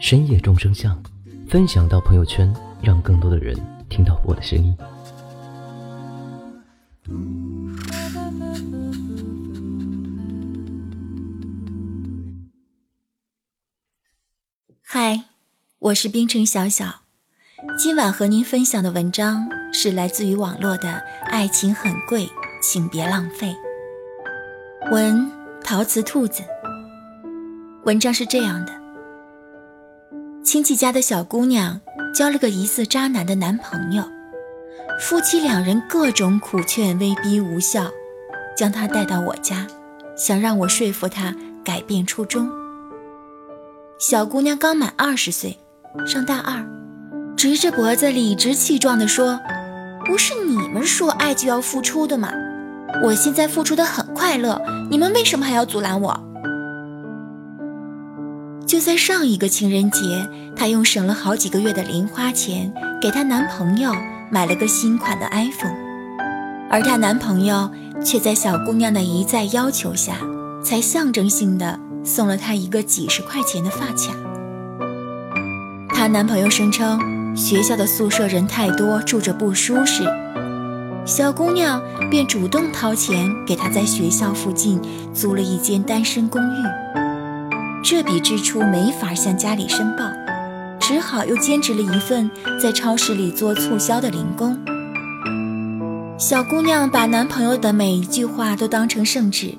[0.00, 1.02] 深夜众生相”，
[1.48, 3.56] 分享到朋友圈，让更多的人
[3.88, 4.76] 听到我的声音。
[14.82, 15.24] 嗨，
[15.78, 17.02] 我是冰城小小，
[17.78, 20.88] 今晚和您分享的文章是来自于网络的
[21.24, 22.28] 《爱情很贵，
[22.62, 23.54] 请别浪费》。
[24.92, 25.44] 文。
[25.66, 26.42] 陶瓷兔子。
[27.86, 28.72] 文章是这样的：
[30.44, 31.80] 亲戚家的小姑娘
[32.14, 34.04] 交了个疑似渣男的男朋友，
[35.00, 37.90] 夫妻两人各种苦劝威逼无效，
[38.54, 39.66] 将她带到我家，
[40.14, 42.48] 想让我说服她改变初衷。
[43.98, 45.58] 小姑娘刚满二十岁，
[46.06, 46.62] 上大二，
[47.34, 49.40] 直着脖子理直气壮地说
[50.04, 52.30] ：“不是你们说爱就要付出的吗？
[53.02, 56.33] 我现在付出的很快乐。”你们为什么还要阻拦我？
[58.74, 63.94] 就在上一个情人节，她用省了好几个月的零花钱，给她男朋友
[64.32, 65.76] 买了个新款的 iPhone，
[66.68, 67.70] 而她男朋友
[68.04, 70.14] 却在小姑娘的一再要求下，
[70.60, 74.12] 才象征性的送了她一个几十块钱的发卡。
[75.90, 80.02] 她男朋友声称学校的宿舍人太多，住着不舒适。
[81.04, 81.80] 小姑娘
[82.10, 84.80] 便主动掏钱给他在学校附近
[85.14, 87.03] 租了一间单身公寓，
[87.86, 90.10] 这笔支出没法向家里申报，
[90.80, 94.58] 只好又兼职了一份在超市里做促销的零工。
[96.18, 99.54] 小姑娘把男朋友的每一句话都当成圣旨，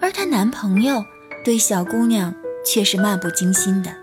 [0.00, 1.04] 而她男朋友
[1.44, 2.34] 对小姑娘
[2.64, 3.94] 却是漫不经心的，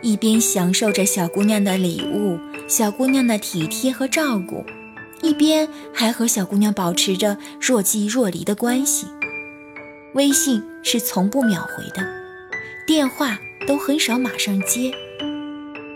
[0.00, 4.64] 一边享受着小姑娘的礼物、小姑娘的体贴和照顾。
[5.20, 9.08] 一边还和小姑娘保持着若即若离的关系，
[10.14, 12.21] 微信是从不秒回的，
[12.86, 14.92] 电话都很少马上接。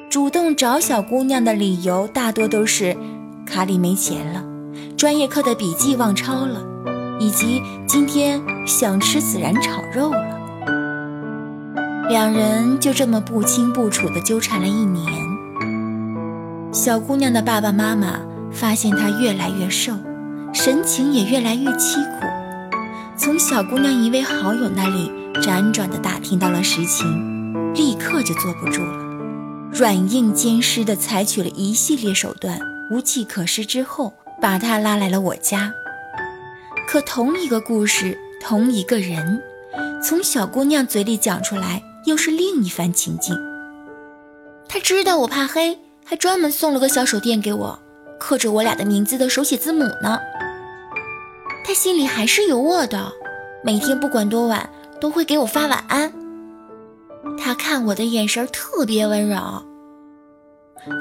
[0.09, 2.97] 主动找小姑娘的理由大多都是
[3.45, 4.45] 卡里没钱了，
[4.97, 6.63] 专业课的笔记忘抄了，
[7.19, 10.37] 以及今天想吃孜然炒肉了。
[12.09, 15.13] 两人就这么不清不楚地纠缠了一年。
[16.73, 18.21] 小姑娘的爸爸妈妈。
[18.53, 19.93] 发现她越来越瘦，
[20.55, 22.27] 神情也越来越凄苦。
[23.19, 28.99] 从小姑娘一位好友那里辗转地打听到了实情，立刻就坐不住了，
[29.73, 32.61] 软硬兼施地采取了一系列手段，
[32.91, 35.73] 无计可施之后，把她拉来了我家。
[36.87, 39.43] 可同一个故事，同一个人，
[40.03, 43.35] 从小姑娘嘴里讲出来，又是另一番情境。
[44.69, 47.79] 他知道我怕黑，还专门送了个小手电给我。
[48.19, 50.19] 刻着我俩的名字的手写字母呢。
[51.67, 53.13] 他心里还是有我的，
[53.65, 56.13] 每天不管多晚都会给我发晚安。
[57.37, 59.37] 他看我的眼神特别温柔。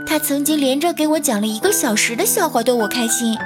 [0.08, 3.38] 他曾经连着给我讲了一个小时的笑话逗我开心。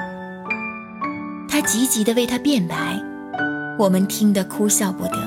[1.50, 2.98] 他积极的为他辩白，
[3.78, 5.18] 我们听得哭笑不得，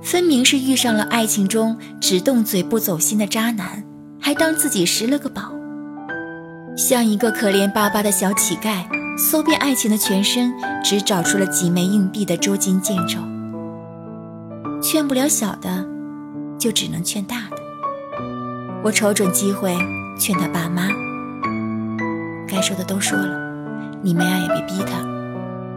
[0.00, 3.82] 分明是遇上了爱情中只动嘴不走心的渣男，
[4.20, 5.52] 还当自己拾了个宝。
[6.76, 8.84] 像一个可怜巴巴的小乞丐，
[9.18, 13.18] 搜遍爱情的全身，只找出了几枚硬币的捉襟见肘。
[14.80, 15.84] 劝不了小的，
[16.56, 17.56] 就只能劝大的。
[18.84, 19.76] 我瞅准机会
[20.16, 20.88] 劝他爸妈，
[22.48, 23.36] 该说的都说了，
[24.02, 25.04] 你们呀也别逼他，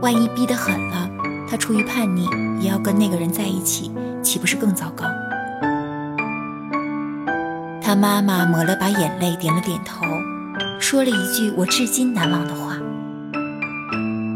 [0.04, 1.10] 万一逼得狠了，
[1.50, 5.08] 他出于叛逆也要跟那个人在一起，岂不是更糟糕？
[7.82, 10.06] 他妈妈抹了把眼泪，点了点头。
[10.80, 12.78] 说了一句我至今难忘的话：“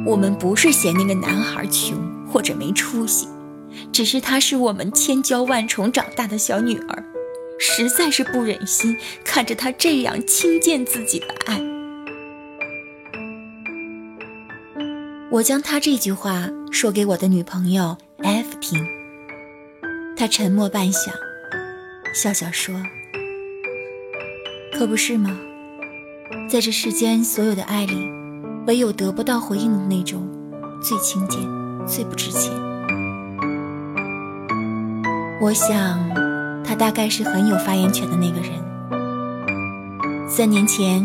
[0.05, 1.97] 我们不是嫌那个男孩穷
[2.27, 3.27] 或者没出息，
[3.91, 7.03] 只是她是我们千娇万宠长大的小女儿，
[7.59, 11.59] 实在是不忍心看着她这样轻贱自己的爱。”
[15.31, 18.87] 我将他这句话说给我的女朋友 F 听，
[20.15, 21.11] 她沉默半晌，
[22.13, 22.73] 笑笑说
[24.71, 25.35] ：“可不是吗？”
[26.47, 28.09] 在这世间所有的爱里，
[28.67, 30.27] 唯有得不到回应的那种，
[30.81, 31.39] 最轻贱，
[31.87, 32.51] 最不值钱。
[35.39, 35.99] 我想，
[36.63, 38.51] 他他大概是很有发言权的那个人。
[40.27, 41.01] 三年前，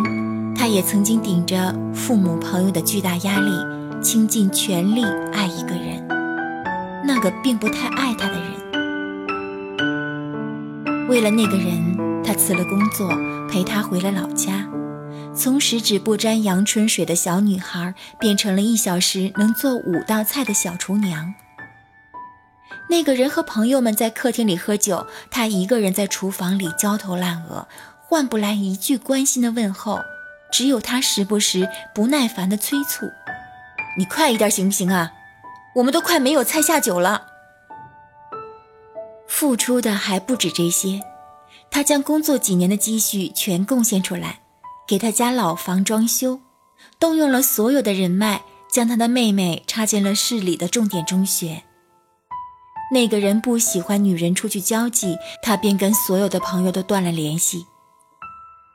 [0.53, 3.53] 他也曾经顶着父母朋友的巨大压力，
[4.03, 6.05] 倾尽全力爱一个人，
[7.07, 8.51] 那个并不太爱他的人。
[11.09, 13.09] 为了那个人，他辞了工作，
[13.49, 14.67] 陪他回了老家。
[15.35, 21.33] 从十指不沾阳春水的小女孩，变成了一小时能做五道菜的小厨娘。
[22.89, 27.67] 那个人和朋友们在客厅里喝酒，他一个人在厨房里焦头烂额，
[28.03, 30.01] 换不来一句关心的问候，
[30.51, 33.07] 只有他时不时不耐烦的催促
[33.97, 35.13] ：“你快一点行不行啊？
[35.77, 37.29] 我们都快没有菜下酒了。”
[39.29, 41.01] 付出的还不止这些，
[41.71, 44.41] 他将工作几年的积蓄全贡献出来。
[44.91, 46.41] 给他家老房装修，
[46.99, 51.63] 动用了所有的人脉，将他的妹妹插进了市里的重点中学。
[52.93, 57.65] 那个人不喜欢女人出去交际，他便跟所有的朋友都断了联系。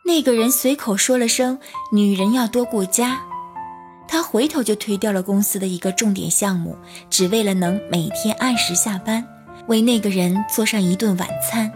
[0.06, 1.59] 那个人随口说了声
[1.91, 3.19] “女人要多顾家”，
[4.07, 6.77] 他回头就推掉了公司的一个重点项目，
[7.09, 9.27] 只为了能每天按时下班，
[9.67, 11.69] 为那个人做上一顿晚餐。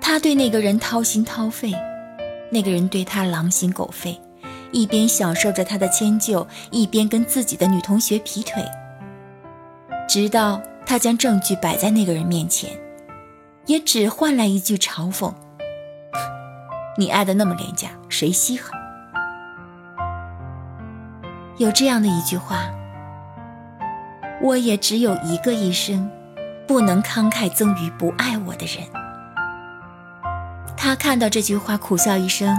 [0.00, 1.72] 他对那个人掏心掏肺。
[2.50, 4.20] 那个人对他狼心狗肺，
[4.72, 8.62] 一边享受着他的迁就，一边跟自己的女同学劈腿。
[10.08, 12.70] 直到他将证据摆在那个人面前，
[13.66, 15.32] 也只换来一句嘲讽
[16.98, 18.72] ：“你爱的那么廉价，谁稀罕？”
[21.58, 22.68] 有这样的一句话
[24.42, 26.10] ：“我也只有一个一生，
[26.66, 28.84] 不能慷慨赠予不爱我的人。”
[30.82, 32.56] 他看到这句话，苦笑一声：“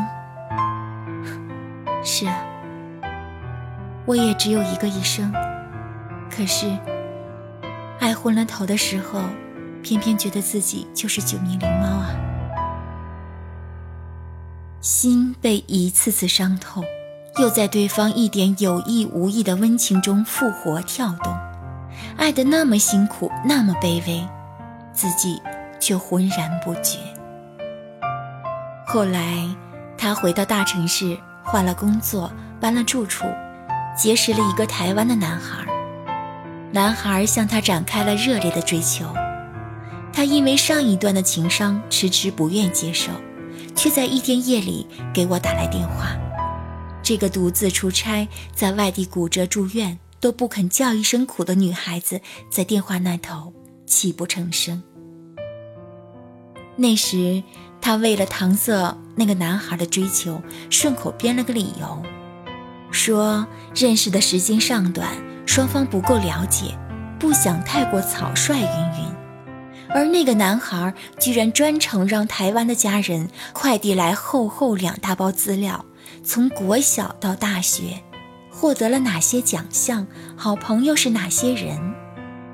[2.06, 2.38] 是啊，
[4.06, 5.34] 我也只有一个一生。
[6.30, 6.78] 可是，
[8.00, 9.22] 爱昏了头的时候，
[9.82, 12.12] 偏偏觉得自己就是九命灵猫啊！
[14.82, 16.84] 心被一次次伤透，
[17.40, 21.36] 又在对方一点有意无意的温情中复活跳动，
[22.18, 24.24] 爱得那么辛苦，那么卑微，
[24.94, 25.42] 自己
[25.80, 27.00] 却浑然不觉。”
[28.92, 29.48] 后来，
[29.98, 32.30] 他回到大城市，换了工作，
[32.60, 33.26] 搬了住处，
[33.98, 35.66] 结识了一个台湾的男孩。
[36.74, 39.06] 男孩向他展开了热烈的追求，
[40.12, 43.14] 他因为上一段的情伤，迟迟不愿接受，
[43.78, 46.08] 却在一天夜里给我打来电话。
[47.02, 53.54] 这个独自出差，在外地骨折住院，都不肯叫一声苦的女孩子，在电话那头
[53.86, 54.84] 泣不成声。
[56.76, 57.42] 那时。
[57.82, 62.02] 他为了搪塞那个男孩的追求，顺口编了个理由，
[62.92, 63.46] 说
[63.76, 65.10] 认识的时间尚短，
[65.46, 66.78] 双方不够了解，
[67.20, 69.12] 不想太过草率云云。
[69.90, 75.84] 而那个男孩居然专程让台湾的家人快递来厚厚两大包资料，
[76.24, 78.02] 从国小到大学，
[78.50, 80.08] 获得了哪些奖项，
[80.38, 81.78] 好朋友是哪些人，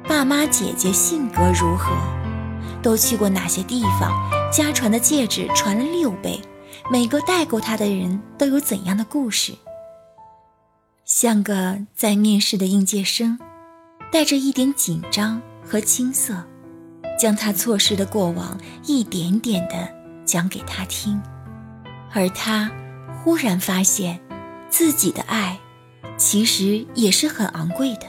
[0.07, 1.91] 爸妈姐姐性格如何。
[2.81, 4.11] 都去过哪些地方？
[4.51, 6.39] 家传的戒指传了六倍，
[6.89, 9.53] 每个戴过它的人都有怎样的故事？
[11.05, 13.37] 像个在面试的应届生，
[14.11, 16.43] 带着一点紧张和青涩，
[17.19, 19.87] 将他错失的过往一点点的
[20.25, 21.21] 讲给他听，
[22.13, 22.71] 而他
[23.23, 24.19] 忽然发现，
[24.69, 25.59] 自己的爱，
[26.17, 28.07] 其实也是很昂贵的。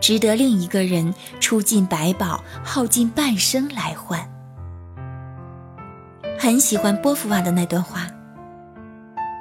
[0.00, 4.35] 值得另一个人出尽百宝，耗尽半生来换。
[6.38, 8.06] 很喜欢波伏娃的那段话：“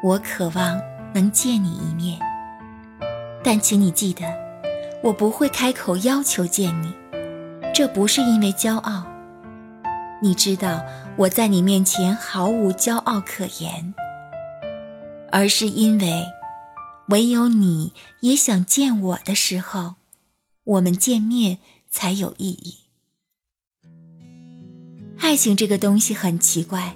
[0.03, 0.81] 我渴望
[1.13, 2.19] 能见你一面，
[3.43, 4.23] 但请你记得，
[5.03, 6.93] 我不会开口要求见你。
[7.73, 9.05] 这不是因为骄傲，
[10.21, 10.81] 你知道
[11.17, 13.93] 我在你面前毫无骄傲可言，
[15.31, 16.25] 而是因为，
[17.09, 19.95] 唯有你也想见我的时候。”
[20.65, 21.59] 我们见面
[21.91, 22.84] 才有意义。
[25.25, 26.95] 爱情这个东西很奇怪，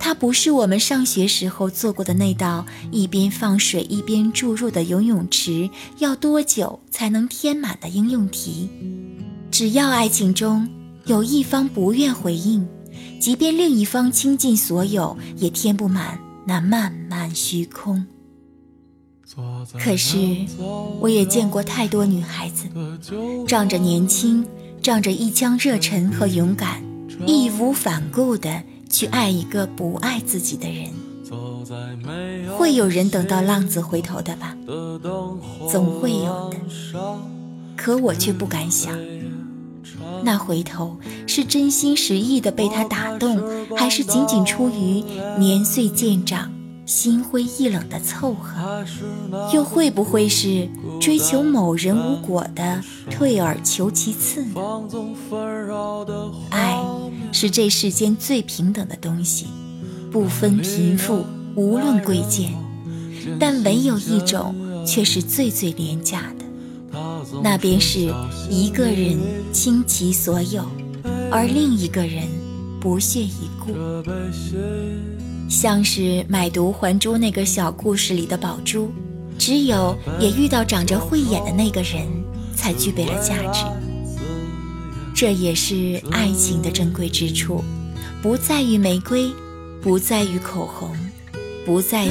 [0.00, 8.68] 它不是我们上学时候做过的那道一边放水一边注入的游泳池要多久才能填满的应用题。
[9.48, 10.68] 只要爱情中
[11.04, 12.66] 有一方不愿回应，
[13.20, 18.04] 即便另一方倾尽所有，也填不满那漫漫虚空。
[19.78, 20.18] 可是，
[20.98, 22.66] 我也见过太多女孩子，
[23.46, 24.44] 仗着年轻，
[24.82, 26.82] 仗着一腔热忱和勇敢，
[27.24, 30.90] 义无反顾地去爱一个不爱自己的人。
[32.56, 34.56] 会有人等到浪子回头的吧？
[35.70, 36.58] 总会有的。
[37.76, 38.96] 可我却不敢想，
[40.22, 40.96] 那回头
[41.26, 43.40] 是真心实意的被他打动，
[43.76, 45.04] 还是仅仅出于
[45.38, 46.50] 年岁渐长、
[46.86, 48.84] 心灰意冷的凑合？
[49.52, 50.68] 又会不会是
[51.00, 54.54] 追求某人无果的退而求其次呢？
[56.50, 56.78] 爱
[57.32, 59.46] 是这世间最平等的东西，
[60.12, 61.26] 不分贫富，
[61.56, 62.54] 无论贵贱，
[63.40, 64.54] 但唯有一种
[64.86, 66.46] 却是最最廉价的。
[67.42, 68.14] 那便是
[68.48, 69.18] 一个人
[69.52, 70.64] 倾其所有，
[71.32, 72.22] 而另一个人
[72.80, 73.72] 不屑一顾。
[75.48, 78.90] 像是买椟还珠那个小故事里的宝珠，
[79.38, 82.06] 只有也遇到长着慧眼的那个人，
[82.54, 83.64] 才具备了价值。
[85.14, 87.62] 这也是爱情的珍贵之处，
[88.20, 89.30] 不在于玫瑰，
[89.80, 90.94] 不在于口红，
[91.64, 92.10] 不在于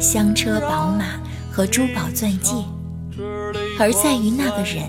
[0.00, 1.20] 香车宝马
[1.52, 2.52] 和珠宝钻戒。
[3.78, 4.82] 而在于那个人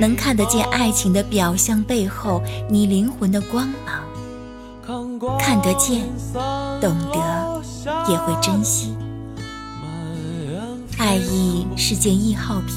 [0.00, 4.05] 能看得见爱情的表象背后，你灵魂的光芒，
[5.38, 6.02] 看得见，
[6.80, 7.62] 懂得，
[8.10, 8.94] 也会珍惜。
[10.98, 12.76] 爱意是件易耗品，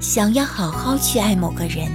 [0.00, 1.90] 想要好好去爱某个人，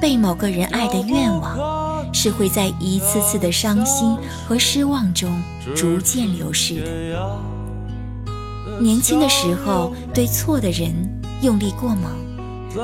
[0.00, 4.16] 被某个人爱的愿望，是会在一次次的伤心
[4.46, 5.42] 和失望中
[5.74, 6.82] 逐渐流逝的。
[8.80, 10.92] 年轻的时候，对错的人。
[11.42, 12.12] 用力过猛，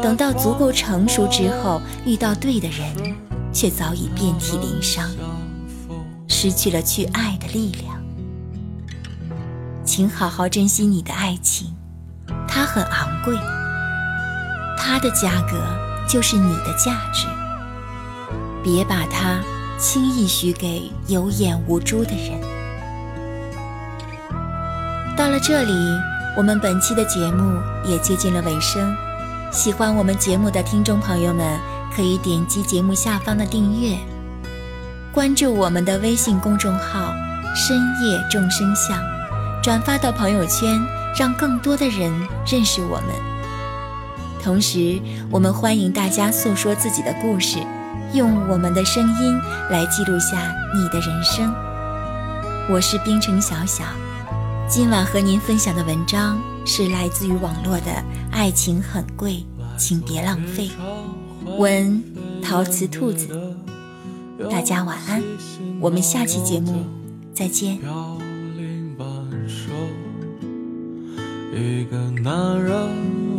[0.03, 3.15] 等到足够成熟之后，遇到对的人，
[3.53, 5.09] 却早已遍体鳞伤，
[6.29, 8.01] 失去了去爱的力量。
[9.85, 11.75] 请好好珍惜你的爱情，
[12.47, 13.35] 它很昂贵，
[14.79, 15.61] 它的价格
[16.09, 17.27] 就是你的价值。
[18.63, 19.41] 别把它
[19.79, 22.41] 轻易许给有眼无珠的人。
[25.17, 25.73] 到了这里。
[26.37, 28.95] 我们本期的节目也接近了尾声，
[29.51, 31.59] 喜欢我们节目的听众朋友们
[31.93, 33.99] 可以点击节目下方的订阅，
[35.19, 37.13] 关注我们的微信公众号
[37.53, 39.03] “深夜众生相”，
[39.61, 40.81] 转发到朋友圈，
[41.19, 42.13] 让更多的人
[42.47, 43.07] 认识我们。
[44.41, 47.59] 同时，我们欢迎大家诉说自己的故事，
[48.15, 49.37] 用我们的声音
[49.69, 51.53] 来记录下你的人生。
[52.71, 53.83] 我是冰城小小。
[54.69, 57.91] 今晚和您分享的文章是来自于网络的
[58.31, 59.45] 《爱情很贵，
[59.77, 60.71] 请别浪费》，
[61.57, 62.01] 文
[62.41, 63.29] 陶瓷兔子。
[64.47, 65.21] 大家晚安，
[65.81, 66.85] 我们下期节目
[67.35, 67.77] 再见。
[71.53, 72.73] 一个男人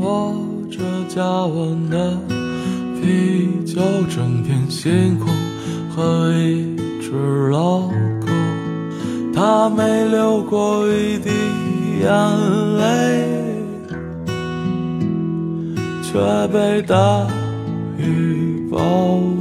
[0.01, 0.35] 握
[0.69, 2.17] 着加温的
[2.99, 5.29] 啤酒，整片星空
[5.89, 8.27] 和一只老狗。
[9.33, 11.29] 他没流过一滴
[12.01, 12.11] 眼
[12.77, 13.25] 泪，
[16.03, 17.25] 却被大
[17.97, 18.79] 雨包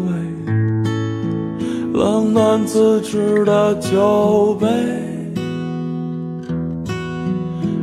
[0.07, 0.08] 围。
[1.99, 4.69] 冷暖自知的酒杯，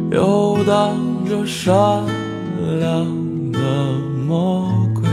[0.10, 0.96] 游荡
[1.28, 1.76] 着善
[2.80, 3.06] 良
[3.52, 3.60] 的
[4.26, 5.04] 魔鬼。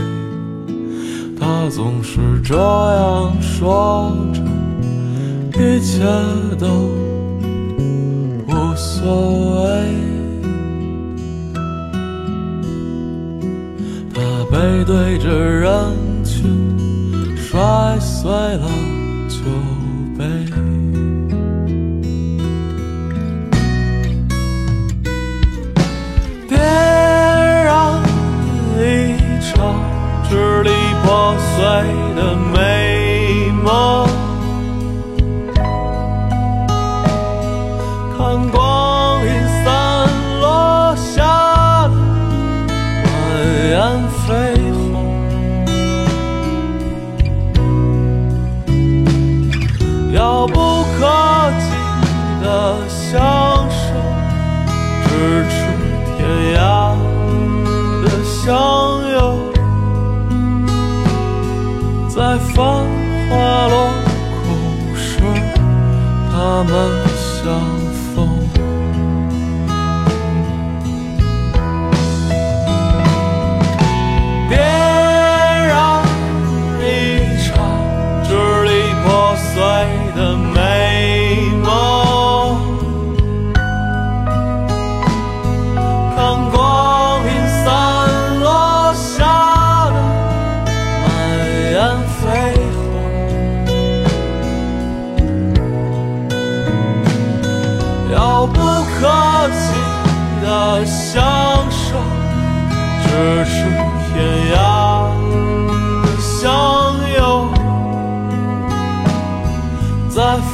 [1.37, 4.41] 他总是这样说着。
[5.61, 5.99] 一切
[6.57, 6.65] 都
[8.47, 9.67] 无所谓，
[14.13, 15.93] 他背对着人
[16.23, 18.65] 群，摔碎了
[19.43, 19.49] 酒
[20.17, 21.22] 杯。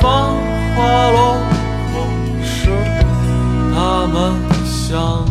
[0.01, 0.33] 繁
[0.75, 1.37] 华落
[1.91, 2.69] 空时
[3.73, 4.33] 他们
[4.65, 5.28] 想